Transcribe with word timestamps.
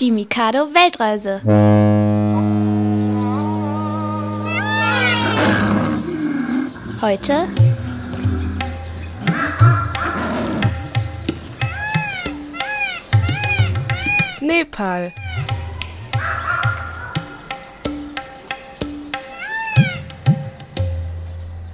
Die 0.00 0.12
Mikado 0.12 0.72
Weltreise. 0.72 1.40
Heute 7.00 7.48
Nepal. 14.40 15.12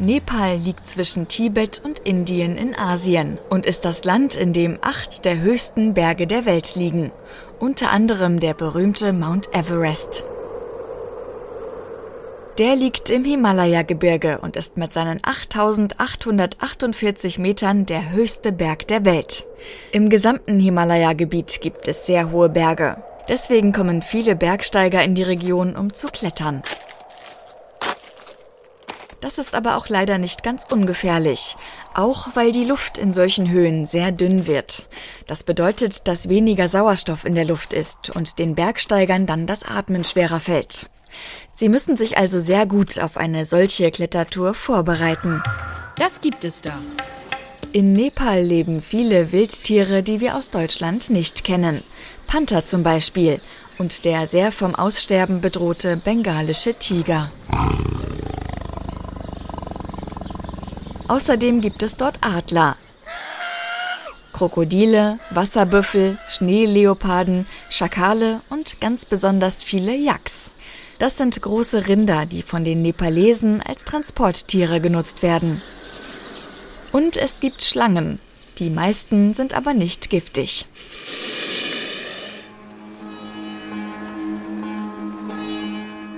Nepal 0.04 0.56
liegt 0.56 0.86
zwischen 0.86 1.28
Tibet 1.28 1.80
und 1.82 2.00
Indien 2.00 2.56
in 2.56 2.74
Asien 2.74 3.38
und 3.48 3.64
ist 3.64 3.84
das 3.84 4.04
Land, 4.04 4.36
in 4.36 4.52
dem 4.52 4.78
acht 4.82 5.24
der 5.24 5.40
höchsten 5.40 5.94
Berge 5.94 6.26
der 6.26 6.44
Welt 6.44 6.74
liegen, 6.74 7.10
unter 7.58 7.90
anderem 7.90 8.38
der 8.38 8.54
berühmte 8.54 9.12
Mount 9.12 9.54
Everest. 9.54 10.24
Der 12.58 12.76
liegt 12.76 13.10
im 13.10 13.24
Himalaya-Gebirge 13.24 14.38
und 14.40 14.56
ist 14.56 14.76
mit 14.76 14.92
seinen 14.92 15.18
8848 15.22 17.38
Metern 17.38 17.84
der 17.84 18.12
höchste 18.12 18.52
Berg 18.52 18.86
der 18.86 19.04
Welt. 19.04 19.44
Im 19.90 20.08
gesamten 20.08 20.60
Himalaya-Gebiet 20.60 21.60
gibt 21.60 21.88
es 21.88 22.06
sehr 22.06 22.30
hohe 22.30 22.48
Berge. 22.48 23.02
Deswegen 23.28 23.72
kommen 23.72 24.02
viele 24.02 24.36
Bergsteiger 24.36 25.02
in 25.02 25.14
die 25.14 25.22
Region, 25.22 25.74
um 25.74 25.94
zu 25.94 26.08
klettern. 26.08 26.62
Das 29.24 29.38
ist 29.38 29.54
aber 29.54 29.78
auch 29.78 29.88
leider 29.88 30.18
nicht 30.18 30.42
ganz 30.42 30.66
ungefährlich, 30.70 31.56
auch 31.94 32.28
weil 32.34 32.52
die 32.52 32.66
Luft 32.66 32.98
in 32.98 33.14
solchen 33.14 33.48
Höhen 33.48 33.86
sehr 33.86 34.12
dünn 34.12 34.46
wird. 34.46 34.86
Das 35.26 35.44
bedeutet, 35.44 36.06
dass 36.06 36.28
weniger 36.28 36.68
Sauerstoff 36.68 37.24
in 37.24 37.34
der 37.34 37.46
Luft 37.46 37.72
ist 37.72 38.10
und 38.10 38.38
den 38.38 38.54
Bergsteigern 38.54 39.24
dann 39.24 39.46
das 39.46 39.62
Atmen 39.62 40.04
schwerer 40.04 40.40
fällt. 40.40 40.90
Sie 41.54 41.70
müssen 41.70 41.96
sich 41.96 42.18
also 42.18 42.38
sehr 42.38 42.66
gut 42.66 42.98
auf 42.98 43.16
eine 43.16 43.46
solche 43.46 43.90
Klettertour 43.90 44.52
vorbereiten. 44.52 45.42
Das 45.96 46.20
gibt 46.20 46.44
es 46.44 46.60
da. 46.60 46.78
In 47.72 47.94
Nepal 47.94 48.42
leben 48.42 48.82
viele 48.82 49.32
Wildtiere, 49.32 50.02
die 50.02 50.20
wir 50.20 50.36
aus 50.36 50.50
Deutschland 50.50 51.08
nicht 51.08 51.44
kennen. 51.44 51.82
Panther 52.26 52.66
zum 52.66 52.82
Beispiel 52.82 53.40
und 53.78 54.04
der 54.04 54.26
sehr 54.26 54.52
vom 54.52 54.74
Aussterben 54.74 55.40
bedrohte 55.40 55.96
bengalische 55.96 56.74
Tiger. 56.74 57.32
Außerdem 61.06 61.60
gibt 61.60 61.82
es 61.82 61.96
dort 61.96 62.18
Adler, 62.22 62.76
Krokodile, 64.32 65.20
Wasserbüffel, 65.30 66.18
Schneeleoparden, 66.28 67.46
Schakale 67.70 68.40
und 68.50 68.80
ganz 68.80 69.06
besonders 69.06 69.62
viele 69.62 69.94
Yaks. 69.94 70.50
Das 70.98 71.16
sind 71.16 71.40
große 71.40 71.86
Rinder, 71.88 72.26
die 72.26 72.42
von 72.42 72.64
den 72.64 72.82
Nepalesen 72.82 73.62
als 73.62 73.84
Transporttiere 73.84 74.80
genutzt 74.80 75.22
werden. 75.22 75.62
Und 76.90 77.16
es 77.16 77.40
gibt 77.40 77.62
Schlangen. 77.62 78.18
Die 78.58 78.70
meisten 78.70 79.34
sind 79.34 79.54
aber 79.54 79.74
nicht 79.74 80.10
giftig. 80.10 80.66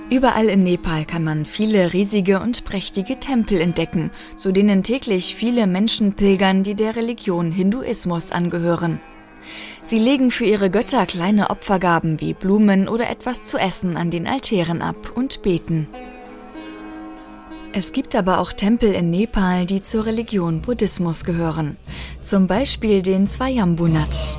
Überall 0.09 0.47
in 0.47 0.63
Nepal 0.63 1.03
kann 1.03 1.25
man 1.25 1.43
viele 1.43 1.91
riesige 1.91 2.39
und 2.39 2.63
prächtige 2.63 3.19
Tempel 3.19 3.59
entdecken, 3.59 4.09
zu 4.37 4.53
denen 4.53 4.81
täglich 4.81 5.35
viele 5.35 5.67
Menschen 5.67 6.13
pilgern, 6.13 6.63
die 6.63 6.75
der 6.75 6.95
Religion 6.95 7.51
Hinduismus 7.51 8.31
angehören. 8.31 9.01
Sie 9.83 9.99
legen 9.99 10.31
für 10.31 10.45
ihre 10.45 10.69
Götter 10.69 11.05
kleine 11.05 11.49
Opfergaben 11.49 12.21
wie 12.21 12.33
Blumen 12.33 12.87
oder 12.87 13.09
etwas 13.09 13.45
zu 13.45 13.57
essen 13.57 13.97
an 13.97 14.09
den 14.09 14.27
Altären 14.27 14.81
ab 14.81 15.11
und 15.13 15.41
beten. 15.41 15.87
Es 17.73 17.91
gibt 17.91 18.15
aber 18.15 18.39
auch 18.39 18.53
Tempel 18.53 18.93
in 18.93 19.09
Nepal, 19.09 19.65
die 19.65 19.83
zur 19.83 20.05
Religion 20.05 20.61
Buddhismus 20.61 21.25
gehören, 21.25 21.75
zum 22.23 22.47
Beispiel 22.47 23.01
den 23.01 23.27
Swayambunat. 23.27 24.37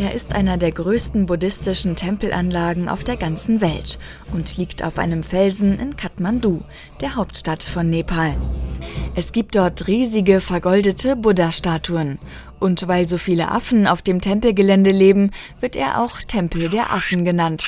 Er 0.00 0.14
ist 0.14 0.34
einer 0.34 0.56
der 0.56 0.72
größten 0.72 1.26
buddhistischen 1.26 1.94
Tempelanlagen 1.94 2.88
auf 2.88 3.04
der 3.04 3.18
ganzen 3.18 3.60
Welt 3.60 3.98
und 4.32 4.56
liegt 4.56 4.82
auf 4.82 4.96
einem 4.96 5.22
Felsen 5.22 5.78
in 5.78 5.94
Kathmandu, 5.94 6.62
der 7.02 7.16
Hauptstadt 7.16 7.62
von 7.62 7.90
Nepal. 7.90 8.34
Es 9.14 9.30
gibt 9.30 9.56
dort 9.56 9.88
riesige 9.88 10.40
vergoldete 10.40 11.16
Buddha-Statuen. 11.16 12.18
Und 12.60 12.88
weil 12.88 13.06
so 13.06 13.18
viele 13.18 13.50
Affen 13.50 13.86
auf 13.86 14.00
dem 14.00 14.22
Tempelgelände 14.22 14.90
leben, 14.90 15.32
wird 15.60 15.76
er 15.76 16.00
auch 16.00 16.22
Tempel 16.22 16.70
der 16.70 16.94
Affen 16.94 17.26
genannt. 17.26 17.62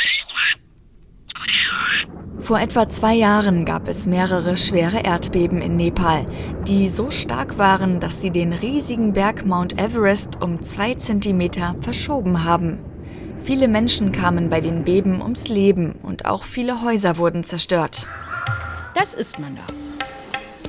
Vor 2.43 2.59
etwa 2.59 2.89
zwei 2.89 3.15
Jahren 3.15 3.65
gab 3.65 3.87
es 3.87 4.05
mehrere 4.07 4.57
schwere 4.57 5.05
Erdbeben 5.05 5.63
in 5.63 5.77
Nepal, 5.77 6.27
die 6.67 6.89
so 6.89 7.09
stark 7.13 7.57
waren, 7.57 8.01
dass 8.01 8.21
sie 8.21 8.31
den 8.31 8.53
riesigen 8.53 9.13
Berg 9.13 9.47
Mount 9.47 9.81
Everest 9.81 10.43
um 10.43 10.61
zwei 10.61 10.95
Zentimeter 10.95 11.77
verschoben 11.81 12.43
haben. 12.43 12.81
Viele 13.45 13.69
Menschen 13.69 14.11
kamen 14.11 14.51
bei 14.51 14.61
den 14.61 14.83
Beben 14.83 15.23
ums 15.23 15.47
Leben 15.47 15.93
und 16.03 16.27
auch 16.27 16.43
viele 16.43 16.83
Häuser 16.83 17.17
wurden 17.17 17.45
zerstört. 17.45 18.09
Das 18.97 19.15
isst 19.15 19.39
man 19.39 19.55
da. 19.55 19.63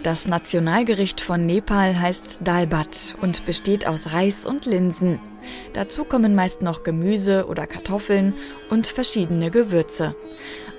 Das 0.03 0.27
Nationalgericht 0.27 1.21
von 1.21 1.47
Nepal 1.47 1.99
heißt 1.99 2.41
Dalbat 2.43 3.15
und 3.19 3.47
besteht 3.47 3.87
aus 3.87 4.13
Reis 4.13 4.45
und 4.45 4.67
Linsen. 4.67 5.19
Dazu 5.73 6.03
kommen 6.03 6.35
meist 6.35 6.61
noch 6.61 6.83
Gemüse 6.83 7.47
oder 7.47 7.67
Kartoffeln 7.67 8.33
und 8.69 8.87
verschiedene 8.87 9.51
Gewürze. 9.51 10.15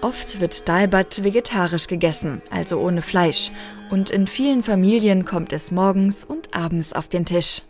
Oft 0.00 0.40
wird 0.40 0.68
Dalbat 0.68 1.24
vegetarisch 1.24 1.86
gegessen, 1.86 2.42
also 2.50 2.78
ohne 2.78 3.00
Fleisch, 3.02 3.50
und 3.90 4.10
in 4.10 4.26
vielen 4.26 4.62
Familien 4.62 5.24
kommt 5.24 5.52
es 5.52 5.70
morgens 5.70 6.24
und 6.24 6.54
abends 6.54 6.92
auf 6.92 7.08
den 7.08 7.24
Tisch. 7.24 7.62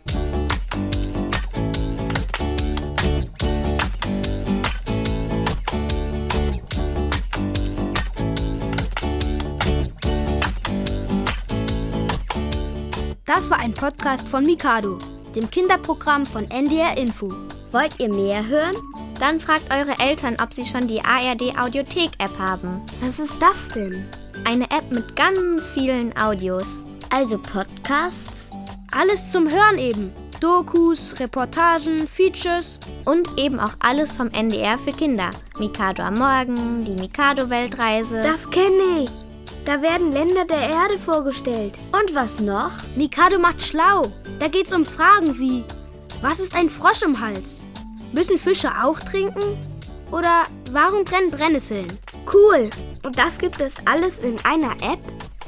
Das 13.25 13.49
war 13.49 13.59
ein 13.59 13.73
Podcast 13.73 14.29
von 14.29 14.45
Mikado, 14.45 14.97
dem 15.35 15.49
Kinderprogramm 15.49 16.25
von 16.25 16.49
NDR 16.49 16.97
Info. 16.97 17.27
Wollt 17.71 17.99
ihr 17.99 18.13
mehr 18.13 18.45
hören? 18.47 18.75
Dann 19.19 19.39
fragt 19.39 19.73
eure 19.73 19.97
Eltern, 19.99 20.37
ob 20.41 20.53
sie 20.53 20.65
schon 20.65 20.87
die 20.87 21.01
ARD 21.03 21.57
Audiothek 21.57 22.11
App 22.19 22.37
haben. 22.37 22.81
Was 23.01 23.19
ist 23.19 23.35
das 23.41 23.69
denn? 23.69 24.05
Eine 24.45 24.65
App 24.65 24.89
mit 24.91 25.15
ganz 25.15 25.71
vielen 25.71 26.15
Audios. 26.17 26.85
Also 27.09 27.37
Podcasts? 27.37 28.49
Alles 28.91 29.31
zum 29.31 29.51
Hören 29.51 29.77
eben. 29.77 30.13
Dokus, 30.39 31.19
Reportagen, 31.19 32.07
Features. 32.07 32.79
Und 33.05 33.27
eben 33.37 33.59
auch 33.59 33.73
alles 33.79 34.15
vom 34.15 34.29
NDR 34.31 34.77
für 34.77 34.91
Kinder. 34.91 35.31
Mikado 35.59 36.03
am 36.03 36.17
Morgen, 36.17 36.85
die 36.85 36.95
Mikado 36.95 37.49
Weltreise. 37.49 38.21
Das 38.21 38.49
kenne 38.49 39.03
ich. 39.03 39.24
Da 39.65 39.81
werden 39.81 40.13
Länder 40.13 40.45
der 40.45 40.69
Erde 40.69 40.99
vorgestellt. 40.99 41.73
Und 41.91 42.13
was 42.13 42.39
noch? 42.39 42.71
Mikado 42.95 43.39
macht 43.39 43.63
schlau. 43.63 44.03
Da 44.39 44.47
geht's 44.47 44.73
um 44.73 44.85
Fragen 44.85 45.39
wie: 45.39 45.63
Was 46.21 46.39
ist 46.39 46.55
ein 46.55 46.69
Frosch 46.69 47.01
im 47.01 47.19
Hals? 47.19 47.63
Müssen 48.13 48.37
Fische 48.37 48.71
auch 48.83 48.99
trinken? 48.99 49.57
Oder 50.11 50.43
warum 50.71 51.03
brennen 51.03 51.31
Brennnesseln? 51.31 51.87
Cool. 52.31 52.69
Und 53.03 53.17
das 53.17 53.39
gibt 53.39 53.59
es 53.59 53.75
alles 53.85 54.19
in 54.19 54.37
einer 54.45 54.73
App? 54.73 54.99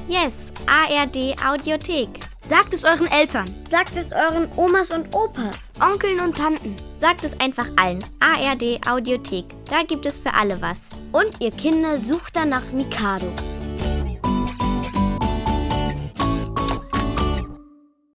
Yes, 0.08 0.52
ARD 0.66 1.36
Audiothek. 1.46 2.10
Sagt 2.42 2.74
es 2.74 2.86
euren 2.86 3.12
Eltern. 3.12 3.46
Sagt 3.70 3.96
es 3.98 4.12
euren 4.14 4.50
Omas 4.56 4.90
und 4.90 5.14
Opas. 5.14 5.56
Onkeln 5.80 6.20
und 6.22 6.36
Tanten. 6.36 6.76
Sagt 6.98 7.24
es 7.24 7.40
einfach 7.40 7.68
allen. 7.76 8.04
ARD 8.20 8.80
Audiothek. 8.88 9.46
Da 9.70 9.84
gibt 9.84 10.06
es 10.06 10.18
für 10.18 10.34
alle 10.34 10.60
was. 10.62 10.92
Und 11.12 11.40
ihr 11.40 11.52
Kinder 11.52 12.00
sucht 12.00 12.36
danach 12.36 12.72
Mikado. 12.72 13.28